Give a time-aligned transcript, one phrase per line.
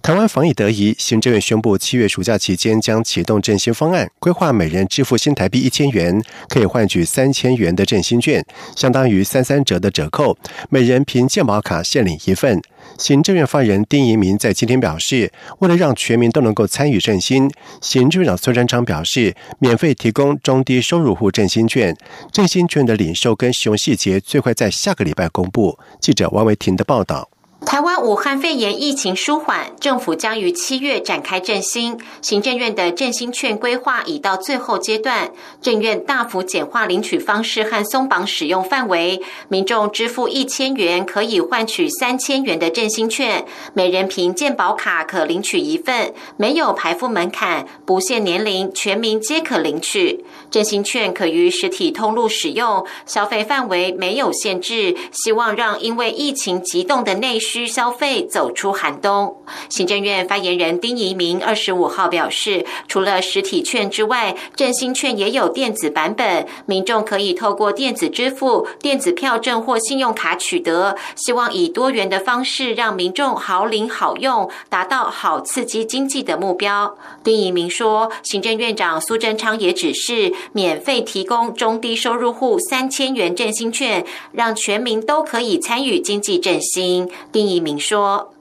[0.00, 8.42] 台湾防疫得宜，行政院宣布，七月暑假期间将启动振兴方案，规划每人支付新台币一千元，可以换取三千元的振兴券，
[8.74, 10.38] 相当于三三折的折扣，
[10.70, 12.62] 每人凭健保卡限领一份。
[12.96, 17.50] 行政院发言人丁仪明在今天表示，为了让全民都能够参与振兴，
[17.82, 21.94] 行政院长孙山昌表示，免费提供中低收入户振兴券，
[22.32, 25.78] 振兴券的领受跟使用细节最快在下个礼拜公布。
[26.00, 27.28] 记者王维婷的报道。
[27.68, 31.98] 台湾武汉肺炎疫情舒缓，政府将于七月展开振兴。
[32.22, 43.44] 行政院的振兴券规划已到最后阶段，政院大幅简化领取方式和松绑使用范围，民众支付一千元可以换取三千元的振兴券，
[43.74, 50.24] 每人凭健保卡可领取一份，没有排付门槛，不限年龄，全民皆可领取。
[50.50, 59.36] 振兴券可于实体通路使用，消费范围没有限制，希望让因为疫情急冻的内需消费走出寒冬。
[59.68, 70.96] 行政院发言人丁仪明二十五号表示，除了实体券之外，振兴券也有电子版本，民众可以透过电子支付、电子票证或信用卡取得。
[71.14, 76.96] 希望以多元的方式让民众好领好用，达到好刺激经济的目标。
[77.22, 80.32] 丁仪明说，行政院长苏贞昌也指示。
[80.52, 87.08] 免费提供中低收入户三千元振兴券，让全民都可以参与经济振兴。
[87.32, 88.32] 丁一鸣说：“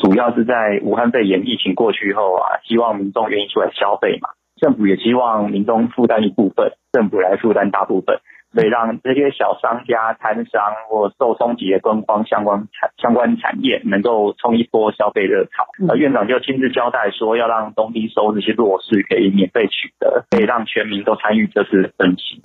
[0.00, 4.28] 主要是在武汉肺炎疫情过去后啊，希望民众愿意出来消费嘛，
[4.60, 8.18] 政府也希望民众负担一部分，政府来负担大部分。”
[8.52, 15.66] 所以让这些小商家、摊商或受冲击的观光相关产相关产业能够冲一波消费热潮。
[15.88, 22.42] 呃，院长就亲自交代说，要让东低收这些弱势可以免费取得，可以让全民都参与这次的升级。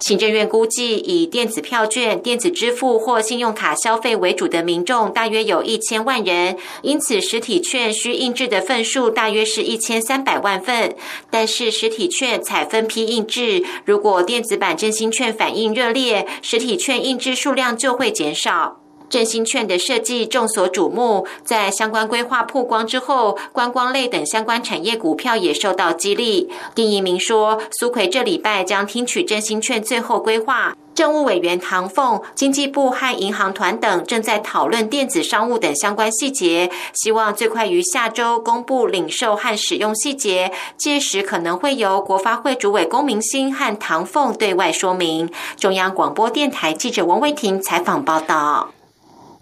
[0.00, 6.56] 行政院估计，以电子票券、电子支付或信用卡消费为主的民众，大约有一千万人。
[6.82, 10.94] 因此，实体券需印制的份数大约是一千三百万份。
[11.30, 18.85] 但是，实体券才分批印制，如果电子版振兴券反应热烈，实体券印制数量就会减少。
[19.08, 26.50] 振兴券的设计众所瞩目，在相关规划曝光之后，观光类等相关产业股票也受到激励。
[26.74, 45.30] 丁一鸣说，苏奎这礼拜将听取振兴券最后规划，政务委员唐凤、经济部和银行团等正在讨论电子商务等相关细节，希望最快于下周公布领受和使用细节，届时可能会由国发会主委龚明鑫和唐凤对外说明。
[45.58, 48.70] 中央广播电台记者王威婷采访报道。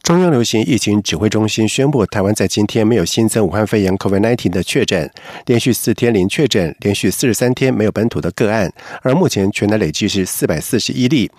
[0.05, 5.11] 中央流行疫情指挥中心宣布，台湾在今天没有新增武汉肺炎 （COVID-19） 的确诊，
[5.47, 8.71] 连续四天零确诊，连续四十三天没有本土的个案，
[9.01, 11.31] 而目前全台累计是四百四十一例。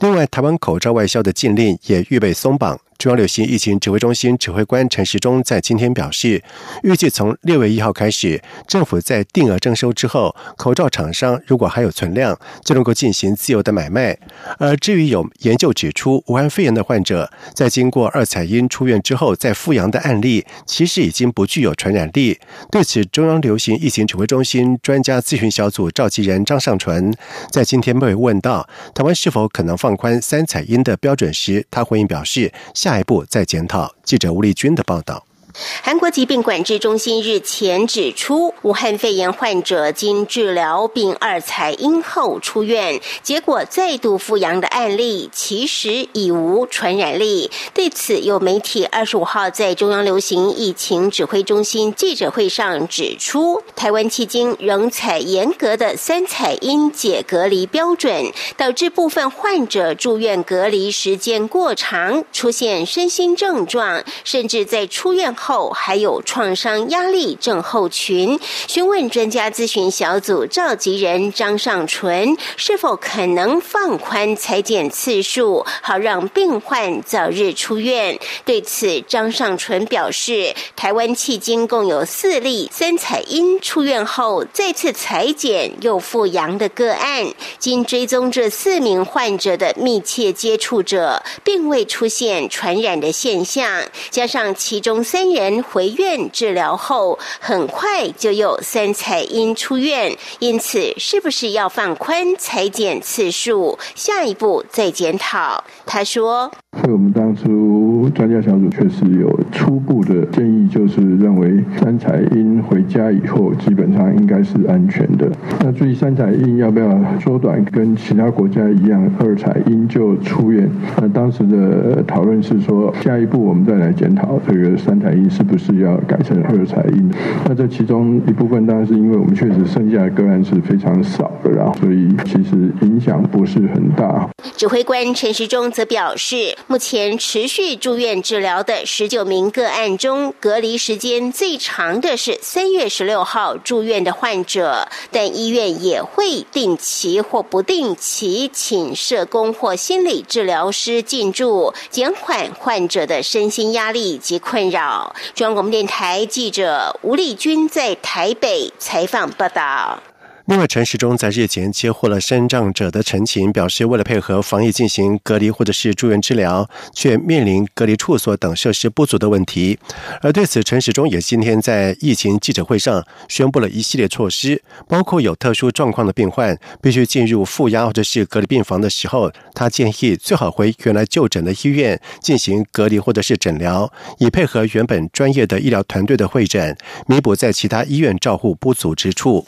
[0.00, 2.80] 另外，台湾口罩外销的禁令也预备松绑。
[3.04, 6.42] 中央流行疫情指挥中心指挥官陈时中在今天表示，
[6.82, 12.34] 预计从六月一号开始，政府在定额征收之后，口罩厂商如果还有存量，
[12.64, 14.18] 就能够进行自由的买卖。
[14.56, 22.38] 而至于有研究指出，武汉肺炎的患者在经过二采阴出院之后再复阳的案例，其实已经不具有传染力。
[22.70, 27.14] 对此，中央流行疫情指挥中心专家咨询小组召集人张尚纯
[27.50, 32.50] 在今天被问到台湾是否可能放宽三采阴的标准时，他回应表示。
[32.72, 33.94] 下一步再检讨。
[34.02, 35.24] 记者吴丽君的报道。
[35.56, 47.52] 韩国疾病管制中心日前指出，武汉肺炎患者经治疗并二采阴后出院，结果再度复阳的案例，其实已无传染力。
[47.72, 65.43] 对此，有媒体二十五号在中央流行疫情指挥中心记者会上指出，台湾迄今仍采严格的三采阴解隔离标准，导致部分患者住院隔离时间过长，出现身心症状，甚至在出院后。
[65.44, 78.18] 后还有创伤压力症候群，询问专家咨询小组召集人张尚纯是否可能放宽裁剪次数，好让病患早日出院。
[78.46, 87.26] 对此，张尚纯表示，台湾迄今共有四例三采阴出院后再次裁剪又复阳的个案，
[87.58, 95.33] 经追踪这四名患者的密切接触者，并未出现传染的现象，加上其中三。
[95.34, 103.78] 人回院治疗后，很快就有三彩阴出院，因此是不是要放宽裁剪次数？
[103.94, 105.64] 下一步再检讨。
[105.86, 106.50] 他说
[106.80, 115.30] ：“所以我们当初专家小组确实有初步的建议，就是认为三彩阴回家以后，基本上应该是安全的。
[115.60, 120.68] 那至于三彩阴要不要缩短，跟其他国家一样，二彩阴就出院？
[121.00, 127.10] 那当时的讨论是说，下一步我们再来检讨这个三彩阴是不是要改成二彩阴。
[127.46, 134.28] 那这其中一部分当然是因为我们确实剩下的个案是非常少的，然后所以其实影响不是很大。
[134.56, 135.84] 指挥官陈时中则。
[135.84, 155.14] 表示，目前持续住院治疗的十九名个案中，隔离时间最长的是三月十六号住院的患者，但医院也会定期或不定期请社工或心理治疗师进驻，减缓患者的身心压力及困扰。
[155.34, 160.13] 中央广播电台记者吴丽君在台北采访报道。
[160.46, 169.78] 另外，陈时中在日前接获了身障者的陈情，表示为了配合防疫进行隔离或者是住院治疗，却面临隔离处所等设施不足的问题。
[170.20, 186.76] 而对此，陈时中也今天在疫情记者会上宣布了一系列措施，包括有特殊状况的病患必须进入负压或者是隔离病房的时候，他建议最好回原来就诊的医院进行隔离或者是诊疗，以配合原本专业的医疗团队的会诊，
[187.06, 189.46] 弥补在其他医院照护不足之处。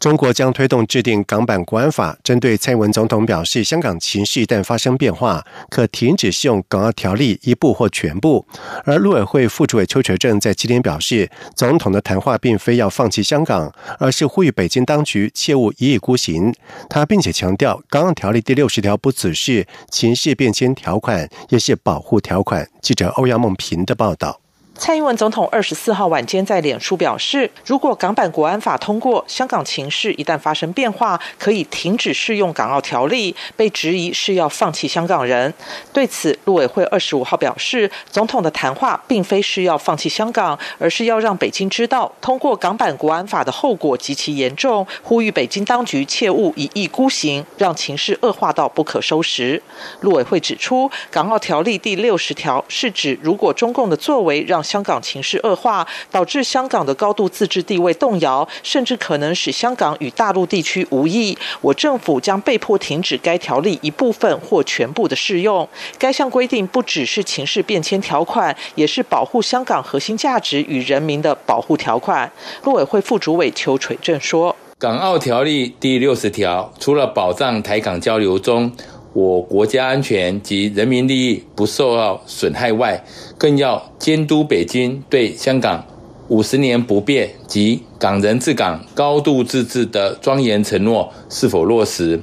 [0.00, 8.46] 中国将推动制定港版国安法，针对蔡英文总统表示，香港情势一旦发生变化，可停止适用港澳条例一部或全部。
[8.84, 16.54] 而陆委会副主委邱垂正在今天表示，总统的谈话并非要放弃香港，而是呼吁北京当局切勿一意孤行。
[16.88, 22.68] 他并且强调，港澳条例第六十条不只是情势变迁条款，也是保护条款。
[22.80, 24.40] 记者欧阳梦平的报道。
[24.78, 33.34] 蔡英文总统二十四号晚间在脸书表示，如果港版国安法通过，香港情势一旦发生变化，可以停止适用港澳条例。
[33.56, 35.52] 被质疑是要放弃香港人。
[35.92, 49.60] 对此，陆委会二十五号表示，总统的谈话并非是要放弃香港，而是要让北京知道，通过港版国安法的后果极其严重，呼吁北京当局切勿一意孤行，让情势恶化到不可收拾。
[50.02, 61.36] 陆委会指出，港澳条例第六十条是指，如果中共的作为让香港情势恶化，导致香港的高度自治地位动摇，甚至可能使香港与大陆地区无异。
[61.62, 65.66] 我政府将被迫停止该条例一部分或全部的适用。
[65.98, 72.30] 该项规定不只是情势变迁条款，也是保护香港核心价值与人民的保护条款。
[72.64, 78.70] 陆委会副主委邱垂正说：“港澳条例第六十条，除了保障台港交流中。”
[79.12, 83.02] 我国家安全及人民利益不受到损害外，
[83.36, 85.84] 更要监督北京对香港
[86.28, 92.20] 五十年不变及港人治港、高度自治的庄严承诺是否落实，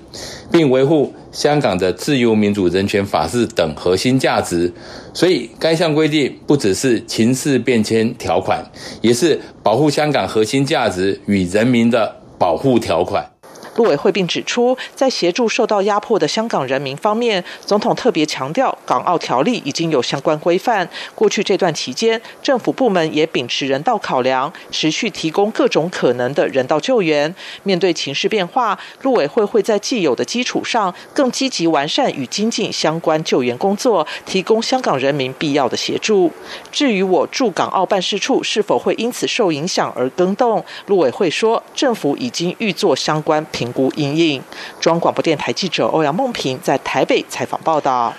[0.52, 4.72] 并维护香港的自由、民主、人权、法治等核心价值。
[5.12, 8.64] 所以，该项规定不只是情势变迁条款，
[9.02, 13.26] 也是保护香港核心价值与人民的保护条款。
[13.76, 20.90] 陆委会并指出，在协助受到压迫的香港人民方面，总统特别强调，港澳条例已经有相关规范。
[21.14, 27.34] 过去这段期间，政府部门也秉持人道考量，持续提供各种可能的人道救援。
[27.64, 36.32] 面对情势变化，陆委会会在既有的基础上，更积极完善与精进相关救援工作，提供香港人民必要的协助。
[36.72, 43.65] 至于我驻港澳办事处是否会因此受影响而更动，陆委会说，政府已经预做相关评。
[43.66, 44.44] 评估阴影。
[44.80, 48.14] 中央广播电台记者欧阳梦平在台北采访报道。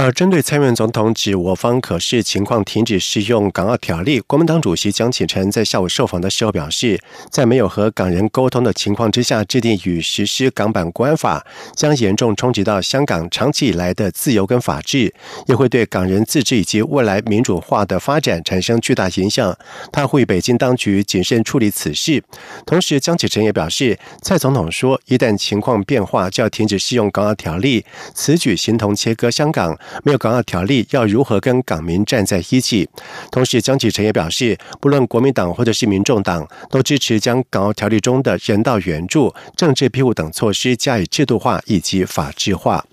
[0.00, 7.00] 而针对蔡英文总统指我方可视情况停止适用港澳条例，国民党主席江启臣在下午受访的时候表示，
[7.32, 15.12] 在没有和港人沟通的情况之下制定与实施港版国安法，将严重冲击到香港长期以来的自由跟法治，
[15.46, 19.58] 也会对港人自治以及未来民主化的发展产生巨大影响。
[19.90, 22.22] 他呼吁北京当局谨慎处理此事。
[22.64, 29.76] 同时，江启臣也表示，蔡总统说，一旦情况变化，就要停止适用港澳条例，此举形同切割香港。
[30.04, 32.88] 没有港澳条例，要如何跟港民站在一起？
[33.30, 42.84] 同时，江启臣也表示，不论国民党或者是民众党，都支持将港澳条例中的人道援助、政治庇护等措施加以制度化以及法制化。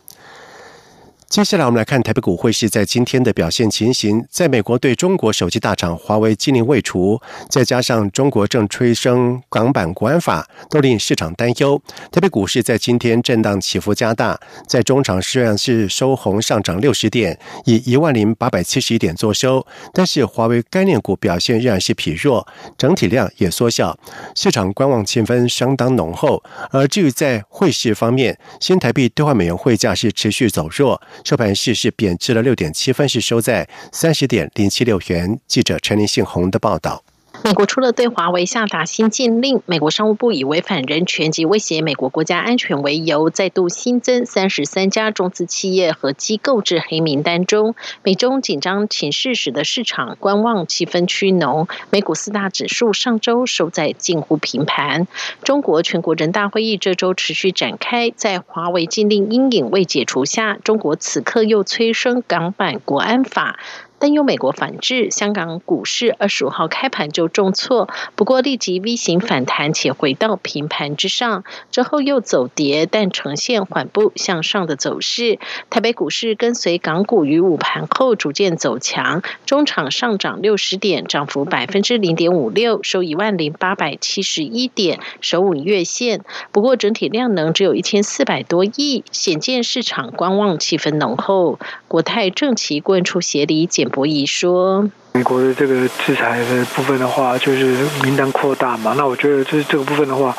[1.36, 4.26] 接下来我们来看台北股汇市在今天的表现情形。
[4.30, 11.78] 在美国对中国手机大厂华为禁令未除，再加上中国正催生港版国安法，都令市场担忧。
[12.10, 24.00] 台北股市在今天震荡起伏加大，在中场虽然是收红上涨六十点，以一万零八百七十一点作收，但是华为概念股表现仍然是疲弱，整体量也缩小，
[24.36, 26.42] 市场观望气氛相当浓厚。
[26.72, 31.02] 而至于在汇市方面，新台币兑换美元汇价是持续走弱。
[31.26, 35.40] 收盘市是贬值了六点七分，是收在三十点零七六元。
[35.48, 37.04] 记者陈林信宏的报道。
[37.44, 47.76] 美国除了对华为下达新禁令，美国商务部以违反人权及威胁美国国家安全为由，再度新增三十三家中资企业和机构至黑名单中。
[48.04, 55.08] 美中紧张情势使得市场观望气氛趋浓，美股四大指数上周收在近乎平盘。
[55.44, 63.60] 中国全国人大会议这周持续展开，在华为禁令阴影未解除下，中国此刻又催生港版国安法。
[63.98, 75.40] 但由美国反制，香港股市二十五号开盘就重挫，不过立即 V 型反弹，且回到平盘之上，之后又走跌，但呈现缓步向上的走势。
[75.70, 86.24] 台北股市跟随港股于午盘后逐渐走强，中场上涨六十点，涨幅百分之零点五六，收一万零八百七十一点，首稳月线。
[86.52, 91.60] 不过整体量能只有一千四百多亿，显见市场观望气氛浓厚。
[91.88, 93.92] 国泰正奇棍出协理解简。
[93.96, 98.94] 博弈说：“美国的这个制裁的部分的话，就是名单扩大嘛。
[98.98, 100.36] 那我觉得这这个部分的话，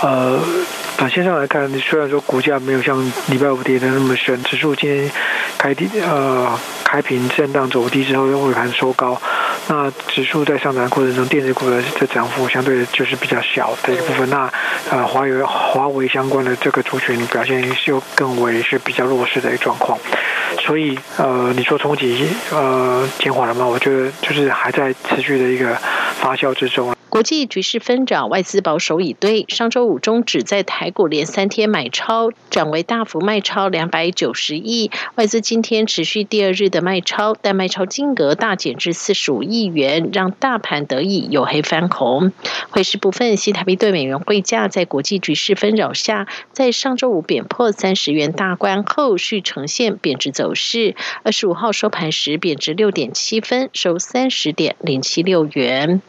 [0.00, 0.38] 呃，
[0.96, 5.10] 短线上来看，虽然说股价没有像礼拜五跌的那么深，指数今天
[5.58, 9.20] 开低呃开平震荡走低之后，又尾盘收高。
[9.66, 14.28] 那指数在上涨过程中，电子股的这涨幅相对就是比较小的一部分。
[14.30, 14.48] 那
[14.90, 19.98] 呃华为华为相关的这个族群表现又更为是比较弱势的一个状况。”
[20.60, 23.66] 所以，呃，你说冲击呃减缓了吗？
[23.66, 25.74] 我觉得就是还在持续的一个
[26.20, 26.93] 发酵之中。
[27.14, 29.44] 国际局势纷扰，外资保守以对。
[29.46, 34.90] 上周五中指在台股连三天买超，转为大幅卖超两百九十亿。
[35.14, 42.32] 外资今天持续第二日的卖超，但卖超金额大减至四十五亿元，让大盘得以有黑翻红。
[42.70, 50.96] 汇市部分，新台币对美元汇价在国际局势纷扰下，在上周五贬破三十元大关，后续呈现贬值走势。
[51.22, 56.02] 二十五号收盘时贬值六点七分，收三十点零七六元。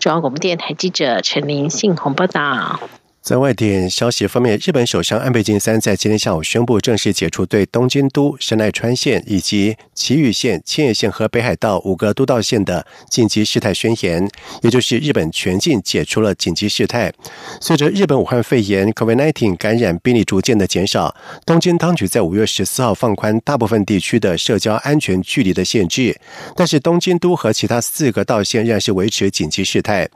[0.00, 2.80] 中央广播电电台记者陈林信鸿报道。
[3.20, 14.26] 在外电消息方面，日本首相安倍晋三在今天下午宣布正式解除对东京都、神奈川县以及埼玉县、千叶县和北海道五个都道县的紧急事态宣言，
[14.62, 17.12] 也就是日本全境解除了紧急事态。
[17.60, 26.18] 随着日本武汉肺炎 （COVID-19） 感染病例逐渐的减少，东京当局在五月十四号放宽大部分地区的社交安全距离的限制，
[26.56, 30.08] 但是东京都和其他四个道县仍然是维持紧急事态。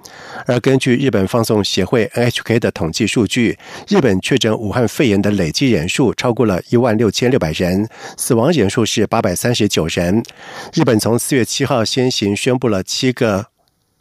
[0.46, 3.06] 而根据日本放送协会 （NHK） 的统据。
[3.12, 3.58] 数据，
[3.88, 10.22] 日本确诊武汉肺炎的累计人数超过了一万六千六百人，死亡人数是八百三十九人。
[10.72, 13.51] 日本从四月七号先行宣布了七个。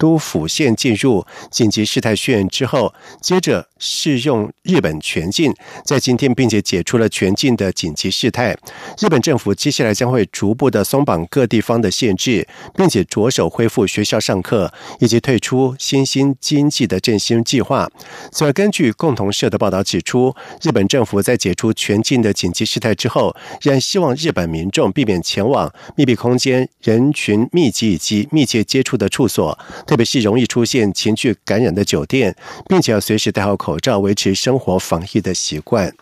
[0.01, 2.91] 都府县进入紧急事态宣言之后，
[3.21, 5.53] 接着适用日本全境，
[5.85, 8.57] 在今天并且解除了全境的紧急事态。
[8.97, 17.87] 日本政府接下来将会逐步的松绑各地方的限制，并且着手恢复学校上课，以及退出新兴经济的振兴计划。
[18.31, 29.55] 此外，根据共同社的报道指出，日本政府在解除全境的紧急事态之后，仍希望日本民众避免前往密闭空间、人群密集以及密切接触的处所。
[29.91, 32.33] 特别是容易出现情绪感染的酒店，
[32.69, 35.93] 并且要随时戴好口罩，维持生活防疫的习惯。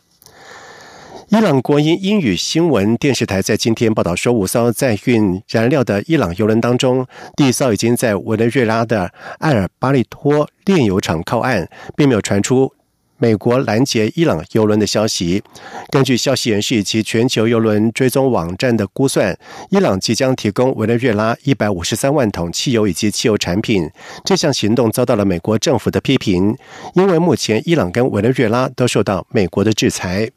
[1.29, 11.67] 伊朗国营英语新闻电视台在今天报道说，五艘在运燃料的伊朗油轮当中，第一艘已经在委内瑞拉的埃尔巴利托炼油厂靠岸，
[11.97, 12.71] 并没有传出。
[13.19, 15.43] 美国拦截伊朗油轮的消息，
[15.91, 19.37] 根据消息人士以及全球油轮追踪网站的估算，
[19.69, 23.89] 伊朗即将提供委内瑞拉一百五十三万桶汽油以及汽油产品。
[24.23, 26.55] 这项行动遭到了美国政府的批评，
[26.95, 30.29] 因为目前伊朗跟委内瑞拉都受到美国的制裁。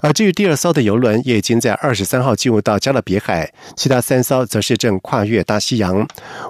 [0.00, 6.04] 而至于第二艘的游轮，也已经在二十三号进入到加勒比海，其他三艘则是正跨越大西洋。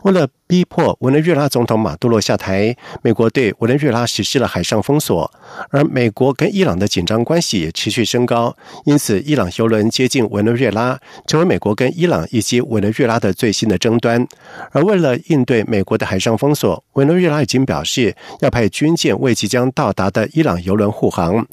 [0.04, 2.76] 为了逼迫委内瑞拉总统马杜罗下台。
[3.00, 5.32] 美国对委内瑞拉实施了海上封锁，
[5.70, 8.54] 而美国跟伊朗的紧张关系也持续升高，
[8.84, 14.28] 因此伊朗油轮接近委内瑞拉，成为美国跟伊朗以及委内瑞拉的最新的争端。
[14.72, 21.46] 而为了应对美国的海上封锁，委内瑞拉已经表示要派军舰为即将到达的伊朗油轮护航。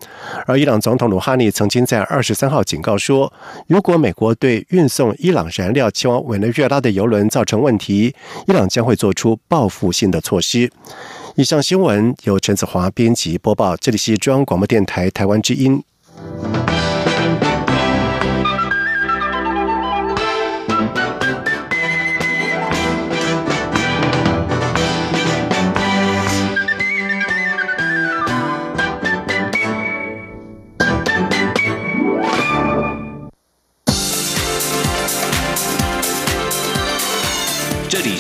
[0.46, 3.32] 而伊朗总统鲁哈尼曾经在二十三号警告说，
[3.68, 8.14] 如果美国对运送伊朗燃料前往委内瑞拉的油轮造成问题，
[8.46, 10.72] 伊朗将会会做出报复性的措施。
[11.36, 15.84] 以上新闻由陈子华编辑播报，这里是中央广播电台台湾之音。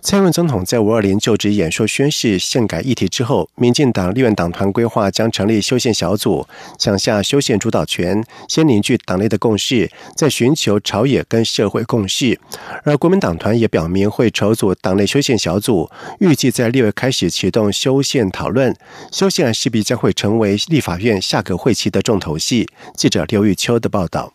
[0.00, 6.46] 蔡英文总统在五二零就职演说宣誓宪改议题之后，民进党立院党团规划将成立修宪小组，
[6.78, 12.38] 抢下修宪主导权，先凝聚党内的共识，再寻求朝野跟社会共识。
[12.84, 15.90] 而国民党团也表明会筹组党内修宪小组，
[16.20, 18.74] 预计在六月开始启动修宪讨论。
[19.12, 22.68] 修宪案势必将会成为立法院下个会期的重头戏。
[22.96, 24.32] 记者刘玉秋的报道。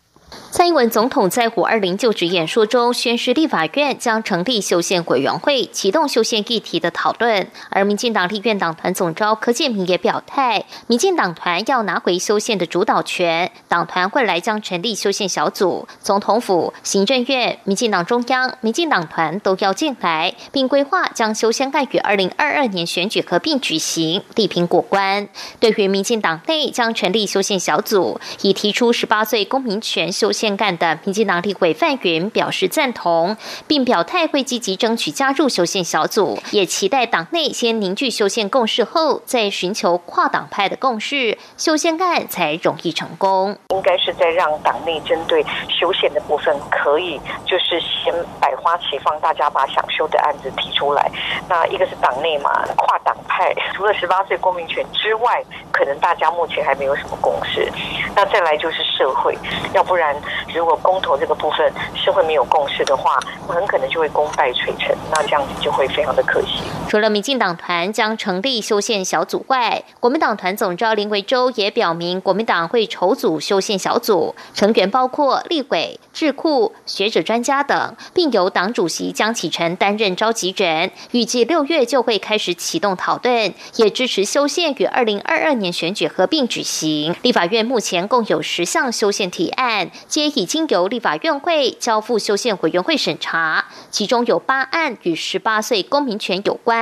[0.56, 7.48] 蔡英文总统在五二零就职演说中宣誓，立法院将成立修宪委员会，启动修宪议题的讨论。
[7.70, 25.28] 而民进党立院党团总召柯建明也表态，民进党团要拿回修宪的主导权，党团未来将成立修宪小组，总统府、行政院、民进党中央、民进党团都要进来，并规划将修宪案与二零二二年选举合并举行，力评过关。
[25.58, 30.43] 对于民进党内将成立修宪小组，已提出十八岁公民权修宪。
[30.44, 33.34] 宪干的民进党立委范云表示赞同，
[33.66, 43.56] 并表态会积极争取加入修宪小组，也期待党内先凝聚修宪共识后，再寻求跨党派的共识，修宪案才容易成功。
[43.70, 51.10] 应该是在让党内针对修宪的部分，可以就是先百花齐放，大家把想修的案子提出来。
[51.48, 57.72] 那一个是党内嘛，跨党派，除了十八岁公民权之外，可能大家目前还没有什么共识。
[58.14, 59.34] 那再来就是社会，
[59.72, 60.14] 要不然。
[60.54, 66.62] 如果公投这个部分社会没有共识的话，很可能就会功败垂成，那这样子就会非常的可惜。
[66.88, 80.92] 除了民进党团将成立修宪小组外，国民党团总召林维洲也表明，国民党会筹组修宪小组，成员包括立委、智库、学者、专家等，并由党主席江启臣担任召集人。
[81.10, 87.16] 预计六月就会开始启动讨论，也支持修宪与二零二二年选举合并举行。
[87.22, 96.73] 立法院目前共有十项修宪提案，皆已经由立法院会交付修宪委员会审查，其中有八案与十八岁公民权有关，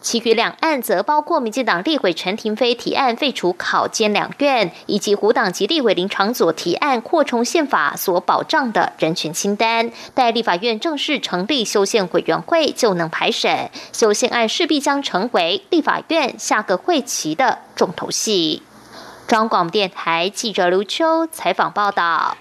[0.00, 9.90] 其余两案则包括民进党立委陈廷飞提案废除考监两院，以及胡党籍立委林长佐提案扩充宪法所保障的人权清单。
[10.14, 18.62] 待立法院正式成立修宪委员会，就能排审修宪案，势必将成为立法院下个会期的重头戏。
[19.26, 22.36] 中广电台记者刘秋采访报道。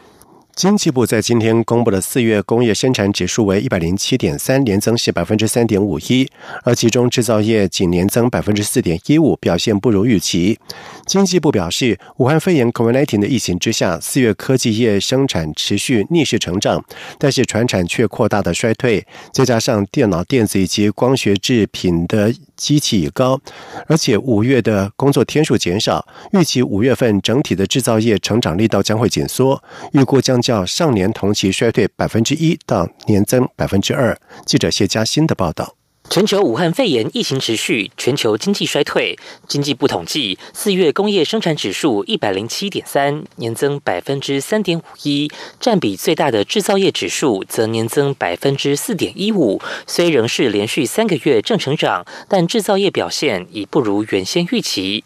[0.57, 6.27] 经济部在今天公布的四月工业生产指数为一百零七点三，年增是百分之三点五一，
[6.63, 10.57] 而其中制造业仅年增百分之四点一五，表现不如预期。
[11.05, 16.83] 经济部表示，武汉肺炎 （COVID-19） 的疫情之下，四月科技业生产持续逆势成长，
[17.19, 23.39] 但是船产却扩大的衰退，再加上电脑、电子以及光学制品的机器已高，
[23.85, 29.61] 而且五月的工作天数减少，预期五月份整体的制造业成长力道将会紧缩，
[29.93, 30.41] 预估将。
[30.47, 34.17] 较上年同期衰退百分之一到年增百分之二。
[34.45, 35.75] 记者谢佳欣的报道。
[36.09, 39.17] 全球武汉肺炎疫情持续，全球经济衰退。
[39.45, 49.61] 经济部统计，四月工业生产指数一百零七点三，年增百分之三点五一，占比最大的制造业指数则年增百分之四点一五。
[49.85, 55.03] 虽仍是连续三个月正成长，但制造业表现已不如原先预期。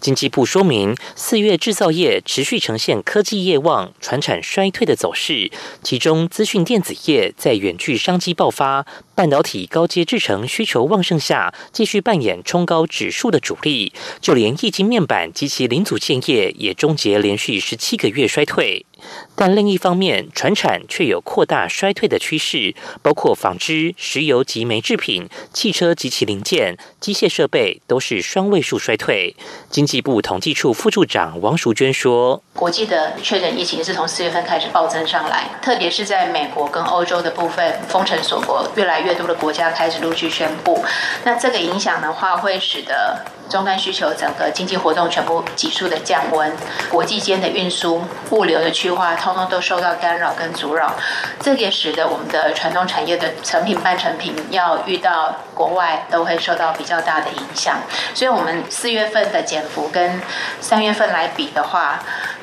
[0.00, 5.50] 经济部说明，四月制造业持续呈现科技业旺、传产衰退的走势，
[5.82, 13.92] 其中资讯电子业在远距商机爆发、半导体高阶制程需求旺盛下，继续扮演冲高指数的主力。
[14.20, 18.84] 就连液晶面板及其零组件业也终结连续十七个月衰退。
[19.34, 29.34] 但另一方面，船产却有扩大衰退的趋势，包括纺织、石油及煤制品、汽车及其零件、机械设备都是双位数衰退。
[29.70, 40.84] 经济部统计处副处长王淑娟说：“国际的确诊疫情是从四月份开始暴增上来，特别是在美国跟欧洲的部分，封城锁国，越来越多的国家开始陆续宣布。
[41.24, 46.50] 那这个影响的话，会使得。”终端需求整个经济活动全部急速的降温，
[46.88, 50.94] 国际间的运输、物流的去话，通通都受到干扰跟阻扰，
[51.40, 57.76] 这也使得我们的传统产业的成品、半成品要遇到国外都会受到比较大的影响。
[58.14, 60.20] 所以，我们四月份的减幅跟
[60.60, 62.00] 三月份来比的话，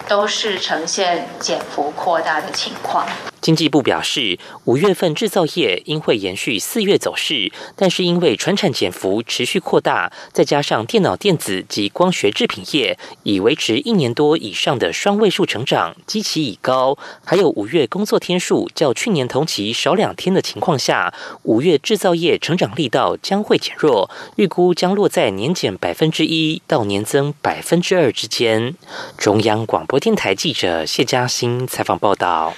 [0.07, 3.05] 都是呈现减幅扩大的情况。
[3.41, 28.75] 经济部表示，五月份制造业应会延续四月走势，但是因为船产减幅持续扩大，再加上电脑电子及光学制品业已维持一年多以上的双位数成长，基期已高，还有五月工作天数较去年同期少两天的情况下，五月制造业成长力道将会减弱，预估将落在年减百分之一到年增百分之二之间。
[29.17, 32.53] 中央广播电台记者谢嘉欣采访报道。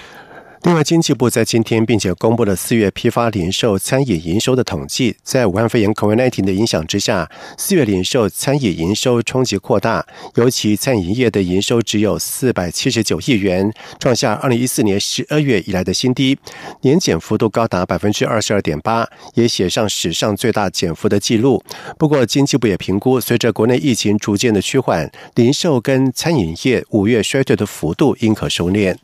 [0.63, 5.17] 另外，经济部在今天并且公布了四月批发零售餐饮营收的统计。
[5.23, 16.37] 在武汉肺炎 （COVID-19） 的影响之下，四月零售餐饮营收冲击扩大，尤其餐饮业的营收只有四百七十九亿元，创下二零一四年十二月以来的新低，
[16.81, 21.63] 年减幅度高达百分之二十二点八，也写上史上最大减幅的记录。
[21.97, 28.95] 不过，经济部也评估，随着国内疫情逐渐的趋缓，零售跟餐饮业五月衰退的幅度应可收敛。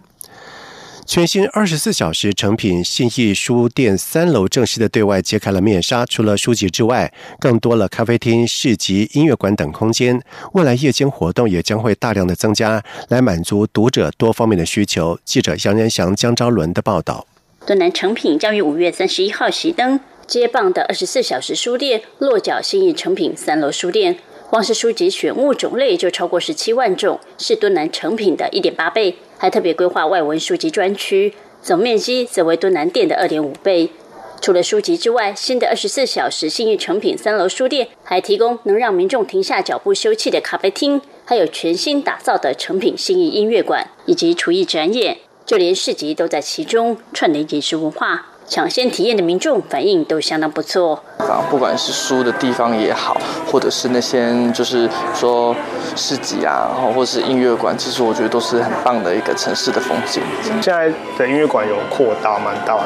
[1.07, 10.21] 全新二十四小时成品信义书店三楼正式的对外揭开了面纱，除了书籍之外，更多了咖啡厅、市集、音乐馆等空间。
[10.51, 15.17] 未来夜间活动也将会大量的增加，来满足读者多方面的需求。
[15.23, 17.25] 记者杨仁祥、江昭伦的报道。
[17.65, 24.17] 敦南成品将于五月三十一号熄灯，接棒的二十四小时书店落脚信义成品三楼书店。
[24.49, 29.15] 光是书籍选物种类就超过十七万种，是敦南成品的一点八倍。
[29.37, 33.91] 还特别规划外文书籍专区，总面积则为敦南店的二点五倍。
[34.39, 48.27] 除了书籍之外，新的二十四小时信义成品三楼书店还提供能让民众停下脚步休憩的咖啡厅，还有全新打造的成品信义音乐馆以及厨艺展演，就连市集都在其中，串联饮食文化。
[48.47, 51.03] 抢先体验的民众反应都相当不错。
[51.49, 53.17] 不管是书的地方也好，
[53.51, 55.55] 或者是那些就是说
[55.95, 60.21] 市集啊，然后或者是音乐馆，其实我觉得都是很棒的一个城市的风景。
[60.61, 62.83] 现在的音乐馆有扩大蛮大的，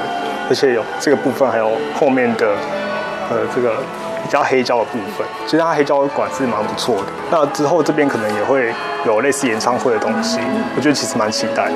[0.50, 2.56] 而且有这个部分，还有后面的
[3.30, 3.76] 呃这个
[4.24, 7.04] 比较黑胶的部分，其实它黑胶馆是蛮不错的。
[7.30, 8.74] 那之后这边可能也会
[9.06, 10.40] 有类似演唱会的东西，
[10.76, 11.72] 我觉得其实蛮期待。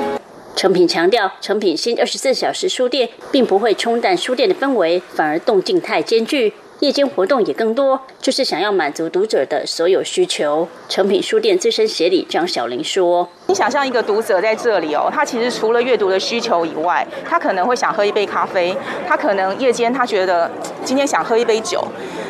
[0.56, 10.68] 成品强调，成品新二十四小时书店并不会冲淡书店的氛围，反而动静态兼具，夜间活动也更多，就是想要满足读者的所有需求。
[10.90, 18.76] 成品书店资深协理张小玲说：“你想象一个读者在这里哦，他其实除了阅读的需求以外，他可能会想喝一杯咖啡，
[19.08, 20.50] 他可能夜间他觉得
[20.84, 21.82] 今天想喝一杯酒。”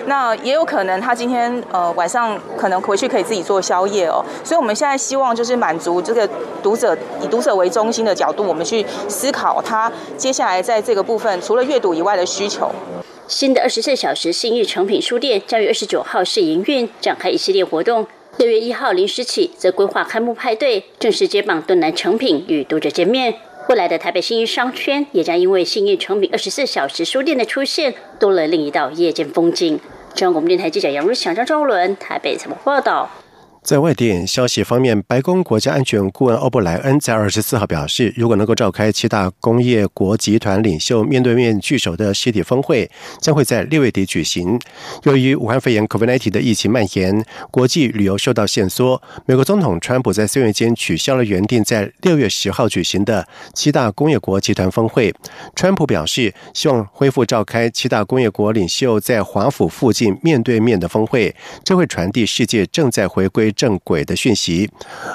[0.06, 4.24] 那也有可能，他今天呃晚上可能回去可以自己做宵夜哦。
[4.44, 6.28] 所以我们现在希望就是满足这个
[6.62, 12.70] 读者以读者为中心的角度，我们去思考他接下来在这个部分除了阅读以外的需求。
[13.28, 18.06] 新的二十四小时新域成品书店将于二十九号试营运，展开一系列活动。
[18.36, 23.34] 六月一号零时起，则规划开幕派对，正式接棒敦南成品与读者见面。
[23.68, 29.80] 未来的台北新义商圈也将因为新义成品二十四小时书店的出现，多了另一道夜间风景。
[30.14, 33.10] 中央广播电台记者杨瑞祥、张昭伦台北采访报道。
[33.66, 42.88] 在外电消息方面，白宫国家安全顾问欧布莱恩在二十四号表示，如果能够召开七大工业国集团领袖面对面聚首的实体峰会，
[43.20, 44.56] 将会在六月底举行。
[45.02, 55.12] 由于武汉肺炎 （COVID-19） 的疫情蔓延，国际旅游受到限缩，美国总统川普在三月间取消了原定在六月十号举行的七大工业国集团峰会。
[55.56, 63.52] 川普表示，希望恢复召开七大工业国领袖在华府附近面对面的峰会，这会传递世界正在回归。
[63.56, 64.70] 正轨的讯息，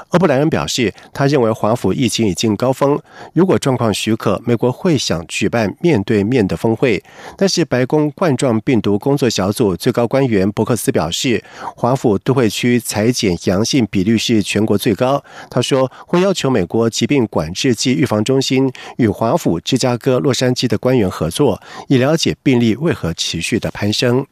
[0.09, 2.99] 欧布莱恩表示，他认为华府疫情已经高峰，
[3.33, 7.01] 如果状况许可，美国会想举办面对面的峰会。
[7.37, 11.43] 但是，白宫冠状病毒工作小组最高官员伯克斯表示，
[11.75, 15.23] 华府都会区裁剪阳性比率是全国最高。
[15.49, 24.25] 他说，会要求美国疾病管制及预防中心与华府芝加哥、洛杉矶的官员合作，以了解病例为何持续的攀升。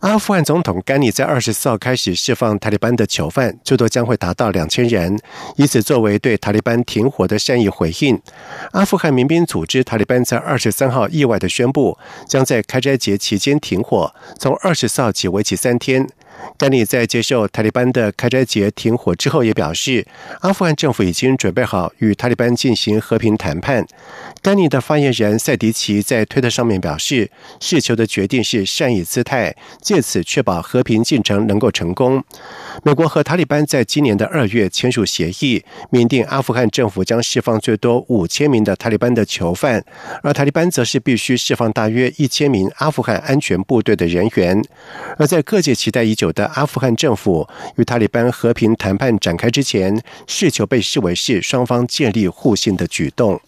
[0.00, 5.18] 阿富汗总统甘尼在二十四号开始释放塔利班的囚犯，最多将会达到两千人，
[5.56, 8.20] 以此作为对塔利班停火的善意回应。
[8.72, 11.96] 阿富汗民兵组织塔利班在二十三号意外的宣布，
[12.28, 16.06] 将在开斋节期间停火，从二十四号起为期三天。
[16.58, 20.06] 甘尼在接受塔利班的开斋节停火之后，也表示，
[20.40, 23.86] 阿富汗政府已经准备好与塔利班进行和平谈判。
[24.40, 32.24] 甘尼的发言人塞迪奇在推特上面表示，事求的决定是善意姿态，借此确保和平进程能够成功。
[32.82, 39.84] 美国和塔利班在今年的二月签署协议，明定阿富汗政府将释放最多五千名的塔利班的囚犯，
[40.22, 44.62] 而塔利班则是必须释放大约一千名阿富汗安全部队的人员。
[45.18, 53.40] 而在各界期待已久有的阿富汗政府与塔利班和平谈判展开之前，事求被视为是双方建立互信的举动。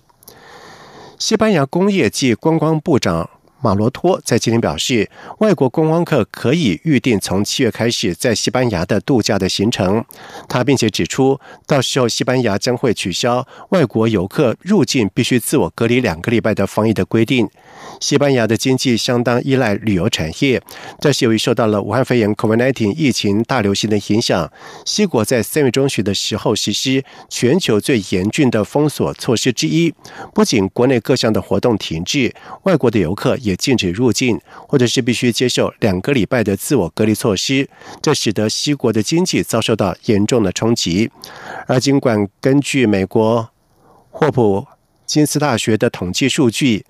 [1.18, 3.28] 西班牙工业及观光部长。
[3.60, 10.04] 马罗托在今天表示，外国观光客可以预定从七月开始在西班牙的度假的行程。
[10.48, 17.50] 他并且指出，到时候西班牙将会取消外国游客入境必须自我隔离两个礼拜的防疫的规定。
[18.00, 20.62] 西班牙的经济相当依赖旅游产业，
[21.00, 24.50] 但是由于受到了武汉肺炎 （COVID-19） 疫情大流行的影响，
[24.84, 29.92] 西国在三月中旬的时候实施全球最严峻的封锁措施之一。
[30.32, 37.68] 不仅国内各项的活动停滞，外国的游客也禁止入境，或者是必须接受两个礼拜的自我隔离措施。
[38.00, 41.10] 这使得西国的经济遭受到严重的冲击。
[41.66, 43.48] 而尽管根据美国
[44.10, 44.66] 霍普
[45.06, 46.84] 金斯大学的统计数据，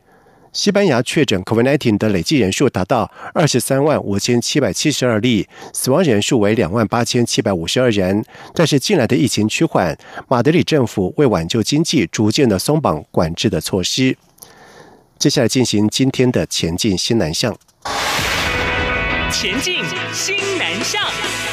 [0.53, 8.25] 西班牙确诊 COVID-19 的累计人数达到二十三万五千七百七十二例，死亡人数为两万八千七百五十二人。
[8.55, 9.97] 但是近来的疫情趋缓，
[10.29, 14.17] 马德里政府为挽救经济，逐渐的松绑管制的措施。
[15.19, 17.57] 接下来进行今天的前进新南向。
[19.31, 19.83] 前进
[20.13, 21.48] 新南向。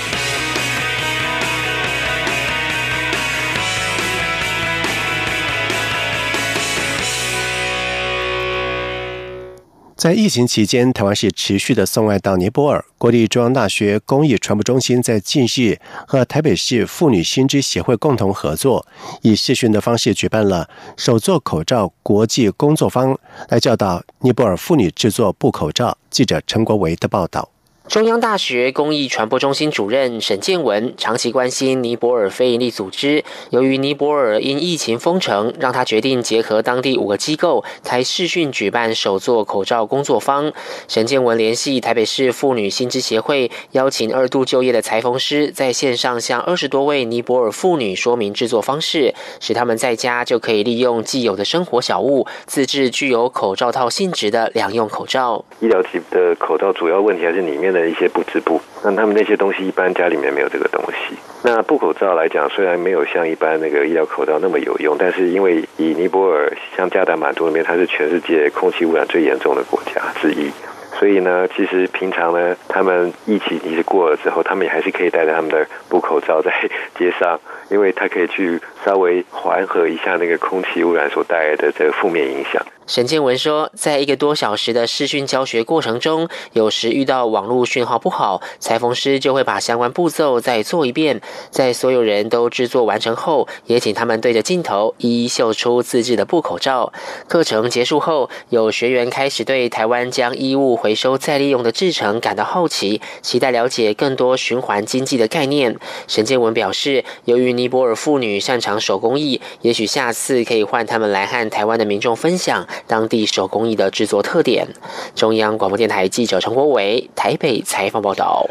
[9.96, 12.84] 在疫情期间，台湾是持续的送爱到尼泊尔。
[12.98, 18.86] 国立中央大学公益传播中心在近日和台北市妇女新知协会共同合作，
[19.22, 25.98] 以视讯的方式举办了首座口罩国际工作坊，来教导尼泊尔妇女制作布口罩。
[26.10, 27.55] 记者陈国维的报道。
[27.88, 33.24] 中央大学公益传播中心主任沈建文长期关心尼泊尔非营利组织。
[33.52, 40.52] 由于尼泊尔因疫情封城，让他决定结合当地五个机构，台视讯举办首座口罩工作坊。
[40.88, 55.46] 沈建文联系台北市妇女新知协会，邀请二度就业的裁缝师在线上向二十多位尼泊尔妇女说明制作方式，使他们在家就可以利用既有的生活小物，自制具有口罩套性质的两用口罩。
[55.62, 57.75] 医疗级的口罩主要问题还是里面。
[57.76, 61.16] 的一些布织布，那他们那些东西一般家里面没有这个东西。
[61.44, 70.50] 那布口罩来讲，虽然没有像一般那个医疗口罩那么有用，但是因为以尼泊尔像加达满都里面，它是全世界空气污染最严重的国家之一，
[70.98, 76.52] 所以呢，其实平常呢，他们疫情一直过了之后，他们也还是可以戴着他们的布口罩在
[76.98, 82.66] 街上，因为它可以去稍微缓和一下那个空气污染所带来的这个负面影响。
[82.88, 91.20] 沈建文说，在一个多小时的视讯教学过程中，有时遇到网络讯号不好，裁缝师就会把相关步骤再做一遍。
[91.50, 96.94] 在所有人都制作完成后，也请他们对着镜头一一秀出自制的布口罩。
[97.28, 105.76] 课程结束后，有学员开始对台湾将衣物回收再利用的制成感到好奇，期待了解更多循环经济的概念。
[106.08, 112.68] 沈建文表示，由于尼泊尔妇女擅长手工艺，也许下次可以换他们来和台湾的民众分享。
[112.88, 114.68] 当地手工艺的制作特点。
[115.16, 118.48] 中央广播电台记者陈国伟台北采访报道。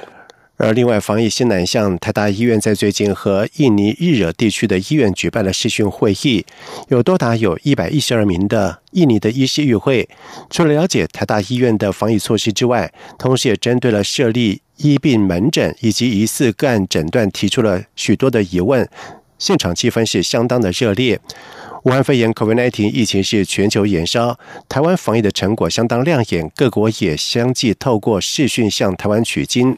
[0.57, 6.47] 而另外，防疫新南向台大医院在最近和印尼日惹地区的医院举办了视讯会议，
[6.89, 10.09] 有多达有一百一十二名的印尼的医师与会。
[10.51, 18.89] 除了了解台大医院的防疫措施之外，同时也针对了设立医病门诊以及疑似个案诊断提出了许多的疑问。
[19.37, 21.21] 现场气氛是相当的热烈。
[21.85, 24.39] 武汉肺炎 （COVID-19） 疫情是全球延烧，
[24.71, 29.77] 台湾防疫的成果相当亮眼，各国也相继透过视讯向台湾取经。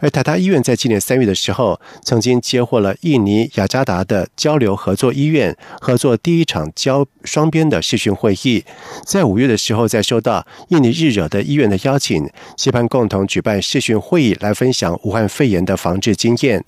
[0.00, 8.64] 而台大医院在今年三月的时候，曾经接获了印尼雅加达的交流合作医院合作第一场交双边的视讯会议，
[9.04, 16.64] 在五月的时候，再收到印尼日惹的医院的邀请，期盼共同举办视讯会议来分享武汉肺炎的防治经验。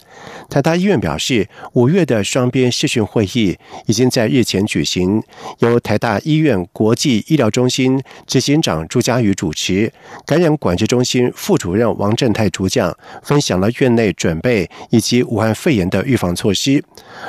[0.51, 4.67] 台大医院表示，五月的双边视讯会议已经在日前。
[4.73, 5.23] 举行，
[5.59, 9.93] 由台大医院国际医疗中心执行长朱家宇主持，
[10.25, 16.83] 感染管制中心副主任王振泰主讲，分享了院内准备以及武汉肺炎的预防措施。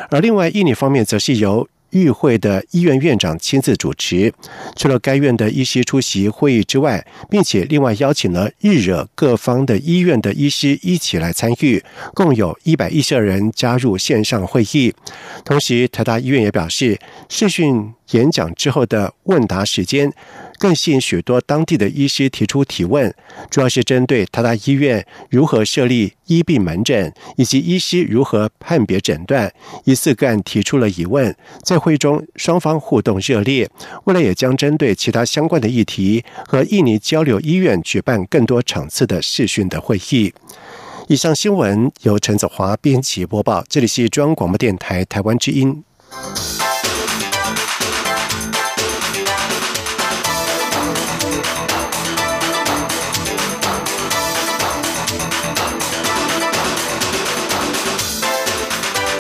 [0.10, 1.68] 而另外，印尼方面则是由。
[1.94, 4.34] 与会的医院院长亲自主持，
[4.76, 14.94] 除了该院的医师出席会议之外，并且另外邀请了日惹各方的医院的医师一起来参与，共有一百一十二人加入线上会议。
[15.46, 20.12] 同时，台大医院也表示，视讯演讲之后的问答时间。
[20.64, 23.14] 更吸引许多当地的医师提出提问，
[23.50, 29.54] 主要是针对台大医院如何设立医病门诊，以及医师如何判别诊断。
[29.84, 33.70] 一四个案提出了疑问，在会中双方互动热烈。
[34.06, 40.34] 未来也将针对其他相关的议题和印尼交流医院举办更多场次的视讯的会议。
[41.10, 45.84] 以上新闻由陈子华编辑播报，这里是中央广播电台台湾之音。